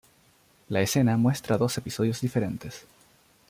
[0.69, 2.87] La escena muestra dos episodios diferentes.